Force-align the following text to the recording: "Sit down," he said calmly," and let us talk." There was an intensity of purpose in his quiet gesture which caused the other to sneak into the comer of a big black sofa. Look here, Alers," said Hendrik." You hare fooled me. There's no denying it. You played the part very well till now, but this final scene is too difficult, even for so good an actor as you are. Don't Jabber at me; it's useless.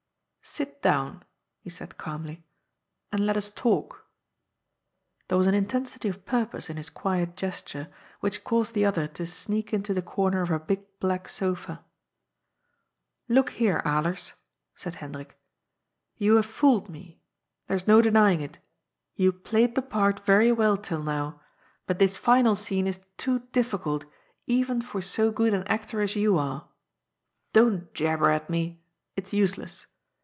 "Sit 0.61 0.81
down," 0.81 1.23
he 1.59 1.69
said 1.69 1.97
calmly," 1.99 2.43
and 3.11 3.25
let 3.25 3.37
us 3.37 3.51
talk." 3.51 4.07
There 5.27 5.37
was 5.37 5.47
an 5.47 5.53
intensity 5.53 6.09
of 6.09 6.25
purpose 6.25 6.67
in 6.69 6.75
his 6.77 6.89
quiet 6.89 7.37
gesture 7.37 7.89
which 8.21 8.43
caused 8.43 8.73
the 8.73 8.83
other 8.83 9.07
to 9.09 9.25
sneak 9.25 9.71
into 9.71 9.93
the 9.93 10.01
comer 10.01 10.41
of 10.41 10.49
a 10.51 10.59
big 10.59 10.83
black 10.99 11.29
sofa. 11.29 11.85
Look 13.29 13.51
here, 13.51 13.81
Alers," 13.85 14.33
said 14.75 14.95
Hendrik." 14.95 15.39
You 16.17 16.33
hare 16.33 16.43
fooled 16.43 16.89
me. 16.89 17.21
There's 17.67 17.87
no 17.87 18.01
denying 18.01 18.41
it. 18.41 18.57
You 19.15 19.31
played 19.31 19.75
the 19.75 19.81
part 19.83 20.25
very 20.25 20.51
well 20.51 20.75
till 20.75 21.03
now, 21.03 21.39
but 21.85 21.97
this 21.97 22.17
final 22.17 22.55
scene 22.55 22.87
is 22.87 22.99
too 23.15 23.39
difficult, 23.53 24.03
even 24.47 24.81
for 24.81 25.01
so 25.03 25.31
good 25.31 25.53
an 25.53 25.63
actor 25.67 26.01
as 26.01 26.15
you 26.17 26.37
are. 26.39 26.67
Don't 27.53 27.93
Jabber 27.93 28.31
at 28.31 28.49
me; 28.49 28.83
it's 29.15 29.31
useless. 29.31 29.85